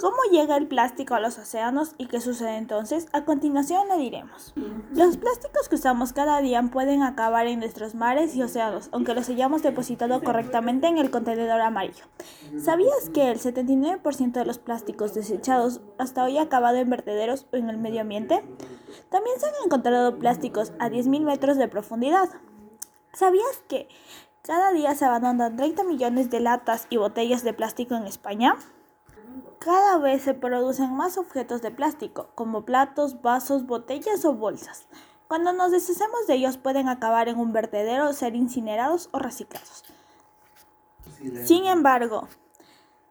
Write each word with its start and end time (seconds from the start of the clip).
¿Cómo 0.00 0.16
llega 0.32 0.56
el 0.56 0.66
plástico 0.66 1.14
a 1.14 1.20
los 1.20 1.36
océanos 1.36 1.94
y 1.98 2.06
qué 2.06 2.22
sucede 2.22 2.56
entonces? 2.56 3.06
A 3.12 3.26
continuación 3.26 3.86
le 3.86 3.98
diremos. 3.98 4.54
Los 4.92 5.18
plásticos 5.18 5.68
que 5.68 5.74
usamos 5.74 6.14
cada 6.14 6.40
día 6.40 6.62
pueden 6.72 7.02
acabar 7.02 7.46
en 7.46 7.58
nuestros 7.58 7.94
mares 7.94 8.34
y 8.34 8.42
océanos, 8.42 8.88
aunque 8.92 9.12
los 9.12 9.28
hayamos 9.28 9.62
depositado 9.62 10.22
correctamente 10.22 10.86
en 10.86 10.96
el 10.96 11.10
contenedor 11.10 11.60
amarillo. 11.60 12.06
¿Sabías 12.58 13.10
que 13.12 13.30
el 13.30 13.38
79% 13.38 14.32
de 14.32 14.44
los 14.46 14.58
plásticos 14.58 15.12
desechados 15.12 15.82
hasta 15.98 16.24
hoy 16.24 16.38
ha 16.38 16.42
acabado 16.42 16.78
en 16.78 16.88
vertederos 16.88 17.46
o 17.52 17.56
en 17.56 17.68
el 17.68 17.76
medio 17.76 18.00
ambiente? 18.00 18.42
También 19.10 19.38
se 19.38 19.48
han 19.48 19.54
encontrado 19.66 20.18
plásticos 20.18 20.72
a 20.78 20.88
10.000 20.88 21.24
metros 21.24 21.58
de 21.58 21.68
profundidad. 21.68 22.30
¿Sabías 23.12 23.62
que 23.68 23.86
cada 24.40 24.72
día 24.72 24.94
se 24.94 25.04
abandonan 25.04 25.56
30 25.56 25.84
millones 25.84 26.30
de 26.30 26.40
latas 26.40 26.86
y 26.88 26.96
botellas 26.96 27.44
de 27.44 27.52
plástico 27.52 27.96
en 27.96 28.06
España? 28.06 28.56
Cada 29.60 29.98
vez 29.98 30.22
se 30.22 30.32
producen 30.32 30.96
más 30.96 31.18
objetos 31.18 31.60
de 31.60 31.70
plástico, 31.70 32.30
como 32.34 32.64
platos, 32.64 33.20
vasos, 33.20 33.66
botellas 33.66 34.24
o 34.24 34.32
bolsas. 34.32 34.86
Cuando 35.28 35.52
nos 35.52 35.70
deshacemos 35.70 36.26
de 36.26 36.36
ellos 36.36 36.56
pueden 36.56 36.88
acabar 36.88 37.28
en 37.28 37.38
un 37.38 37.52
vertedero, 37.52 38.10
ser 38.14 38.34
incinerados 38.34 39.10
o 39.12 39.18
reciclados. 39.18 39.84
Sin 41.44 41.66
embargo, 41.66 42.26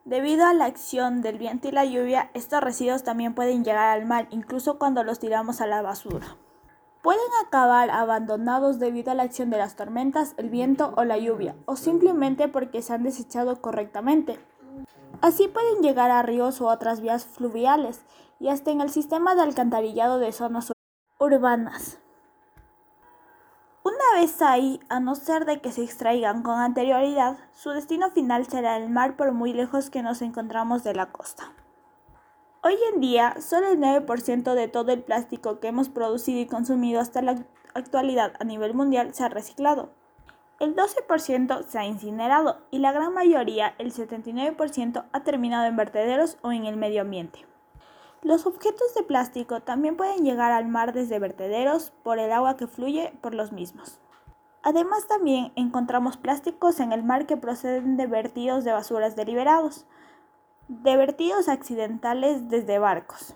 debido 0.04 0.44
a 0.44 0.52
la 0.52 0.64
acción 0.64 1.22
del 1.22 1.38
viento 1.38 1.68
y 1.68 1.70
la 1.70 1.84
lluvia, 1.84 2.32
estos 2.34 2.60
residuos 2.60 3.04
también 3.04 3.32
pueden 3.32 3.64
llegar 3.64 3.96
al 3.96 4.04
mar, 4.04 4.26
incluso 4.30 4.76
cuando 4.76 5.04
los 5.04 5.20
tiramos 5.20 5.60
a 5.60 5.68
la 5.68 5.82
basura. 5.82 6.36
Pueden 7.00 7.30
acabar 7.46 7.90
abandonados 7.90 8.80
debido 8.80 9.12
a 9.12 9.14
la 9.14 9.22
acción 9.22 9.50
de 9.50 9.58
las 9.58 9.76
tormentas, 9.76 10.34
el 10.36 10.50
viento 10.50 10.94
o 10.96 11.04
la 11.04 11.16
lluvia, 11.16 11.54
o 11.66 11.76
simplemente 11.76 12.48
porque 12.48 12.82
se 12.82 12.92
han 12.92 13.04
desechado 13.04 13.62
correctamente. 13.62 14.40
Así 15.20 15.48
pueden 15.48 15.82
llegar 15.82 16.10
a 16.10 16.22
ríos 16.22 16.60
u 16.60 16.66
otras 16.66 17.02
vías 17.02 17.26
fluviales 17.26 18.00
y 18.38 18.48
hasta 18.48 18.70
en 18.70 18.80
el 18.80 18.88
sistema 18.88 19.34
de 19.34 19.42
alcantarillado 19.42 20.18
de 20.18 20.32
zonas 20.32 20.72
urbanas. 21.18 21.98
Una 23.82 24.20
vez 24.20 24.40
ahí, 24.40 24.80
a 24.88 24.98
no 24.98 25.14
ser 25.14 25.44
de 25.44 25.60
que 25.60 25.72
se 25.72 25.82
extraigan 25.82 26.42
con 26.42 26.58
anterioridad, 26.58 27.38
su 27.52 27.70
destino 27.70 28.10
final 28.10 28.46
será 28.46 28.78
el 28.78 28.88
mar 28.88 29.16
por 29.16 29.32
muy 29.32 29.52
lejos 29.52 29.90
que 29.90 30.02
nos 30.02 30.22
encontramos 30.22 30.84
de 30.84 30.94
la 30.94 31.12
costa. 31.12 31.52
Hoy 32.62 32.76
en 32.94 33.00
día, 33.00 33.36
solo 33.40 33.68
el 33.68 33.78
9% 33.78 34.54
de 34.54 34.68
todo 34.68 34.92
el 34.92 35.02
plástico 35.02 35.60
que 35.60 35.68
hemos 35.68 35.88
producido 35.88 36.40
y 36.40 36.46
consumido 36.46 37.00
hasta 37.00 37.22
la 37.22 37.44
actualidad 37.74 38.32
a 38.38 38.44
nivel 38.44 38.74
mundial 38.74 39.14
se 39.14 39.24
ha 39.24 39.28
reciclado. 39.28 39.90
El 40.60 40.76
12% 40.76 41.64
se 41.64 41.78
ha 41.78 41.86
incinerado 41.86 42.58
y 42.70 42.80
la 42.80 42.92
gran 42.92 43.14
mayoría, 43.14 43.74
el 43.78 43.94
79%, 43.94 45.06
ha 45.10 45.22
terminado 45.22 45.64
en 45.64 45.74
vertederos 45.74 46.36
o 46.42 46.52
en 46.52 46.66
el 46.66 46.76
medio 46.76 47.00
ambiente. 47.00 47.46
Los 48.20 48.44
objetos 48.44 48.94
de 48.94 49.02
plástico 49.02 49.62
también 49.62 49.96
pueden 49.96 50.22
llegar 50.22 50.52
al 50.52 50.68
mar 50.68 50.92
desde 50.92 51.18
vertederos 51.18 51.94
por 52.02 52.18
el 52.18 52.30
agua 52.30 52.58
que 52.58 52.66
fluye 52.66 53.10
por 53.22 53.34
los 53.34 53.52
mismos. 53.52 54.00
Además 54.62 55.06
también 55.08 55.50
encontramos 55.56 56.18
plásticos 56.18 56.78
en 56.80 56.92
el 56.92 57.02
mar 57.02 57.24
que 57.24 57.38
proceden 57.38 57.96
de 57.96 58.06
vertidos 58.06 58.62
de 58.62 58.72
basuras 58.72 59.16
deliberados, 59.16 59.86
de 60.68 60.94
vertidos 60.98 61.48
accidentales 61.48 62.50
desde 62.50 62.78
barcos 62.78 63.34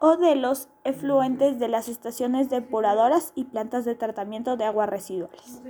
o 0.00 0.16
de 0.16 0.34
los 0.34 0.68
efluentes 0.82 1.60
de 1.60 1.68
las 1.68 1.88
estaciones 1.88 2.50
depuradoras 2.50 3.30
y 3.36 3.44
plantas 3.44 3.84
de 3.84 3.94
tratamiento 3.94 4.56
de 4.56 4.64
aguas 4.64 4.88
residuales. 4.88 5.62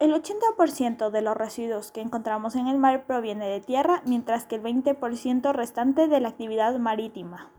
El 0.00 0.14
80% 0.14 1.10
de 1.10 1.20
los 1.20 1.36
residuos 1.36 1.92
que 1.92 2.00
encontramos 2.00 2.56
en 2.56 2.68
el 2.68 2.78
mar 2.78 3.04
proviene 3.04 3.46
de 3.46 3.60
tierra, 3.60 4.02
mientras 4.06 4.46
que 4.46 4.54
el 4.56 4.62
20% 4.62 5.52
restante 5.52 6.08
de 6.08 6.20
la 6.20 6.30
actividad 6.30 6.78
marítima. 6.78 7.50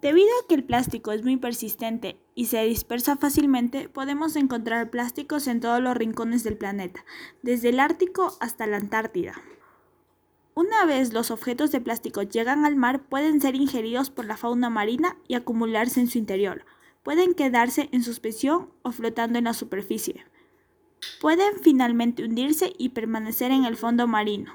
Debido 0.00 0.28
a 0.28 0.48
que 0.48 0.54
el 0.54 0.64
plástico 0.64 1.12
es 1.12 1.22
muy 1.22 1.36
persistente 1.36 2.18
y 2.34 2.46
se 2.46 2.64
dispersa 2.64 3.16
fácilmente, 3.16 3.90
podemos 3.90 4.36
encontrar 4.36 4.88
plásticos 4.88 5.46
en 5.46 5.60
todos 5.60 5.82
los 5.82 5.94
rincones 5.94 6.44
del 6.44 6.56
planeta, 6.56 7.04
desde 7.42 7.68
el 7.68 7.78
Ártico 7.78 8.38
hasta 8.40 8.66
la 8.66 8.78
Antártida. 8.78 9.34
Una 10.54 10.86
vez 10.86 11.12
los 11.12 11.30
objetos 11.30 11.72
de 11.72 11.82
plástico 11.82 12.22
llegan 12.22 12.64
al 12.64 12.74
mar, 12.74 13.02
pueden 13.02 13.38
ser 13.42 13.54
ingeridos 13.54 14.08
por 14.08 14.24
la 14.24 14.38
fauna 14.38 14.70
marina 14.70 15.18
y 15.28 15.34
acumularse 15.34 16.00
en 16.00 16.08
su 16.08 16.16
interior. 16.16 16.64
Pueden 17.02 17.34
quedarse 17.34 17.90
en 17.92 18.02
suspensión 18.02 18.70
o 18.80 18.92
flotando 18.92 19.38
en 19.38 19.44
la 19.44 19.52
superficie. 19.52 20.24
Pueden 21.20 21.60
finalmente 21.60 22.24
hundirse 22.24 22.72
y 22.78 22.90
permanecer 22.90 23.50
en 23.50 23.64
el 23.64 23.76
fondo 23.76 24.06
marino, 24.06 24.52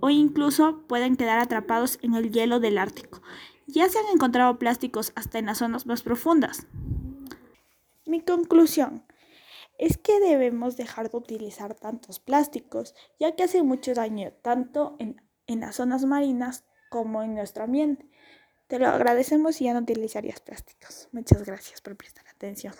o 0.00 0.10
incluso 0.10 0.82
pueden 0.86 1.16
quedar 1.16 1.38
atrapados 1.38 1.98
en 2.02 2.14
el 2.14 2.30
hielo 2.30 2.60
del 2.60 2.78
Ártico. 2.78 3.22
Ya 3.66 3.88
se 3.88 3.98
han 3.98 4.06
encontrado 4.12 4.58
plásticos 4.58 5.12
hasta 5.14 5.38
en 5.38 5.46
las 5.46 5.58
zonas 5.58 5.86
más 5.86 6.02
profundas. 6.02 6.66
Mi 8.06 8.20
conclusión 8.20 9.04
es 9.78 9.96
que 9.96 10.20
debemos 10.20 10.76
dejar 10.76 11.10
de 11.10 11.16
utilizar 11.16 11.74
tantos 11.74 12.18
plásticos, 12.18 12.94
ya 13.18 13.34
que 13.34 13.44
hace 13.44 13.62
mucho 13.62 13.94
daño 13.94 14.32
tanto 14.42 14.96
en, 14.98 15.22
en 15.46 15.60
las 15.60 15.76
zonas 15.76 16.04
marinas 16.04 16.64
como 16.90 17.22
en 17.22 17.34
nuestro 17.34 17.64
ambiente. 17.64 18.06
Te 18.66 18.78
lo 18.78 18.88
agradecemos 18.88 19.60
y 19.60 19.64
ya 19.64 19.74
no 19.74 19.80
utilizarías 19.80 20.40
plásticos. 20.40 21.08
Muchas 21.12 21.44
gracias 21.44 21.80
por 21.80 21.96
prestar 21.96 22.26
atención. 22.28 22.74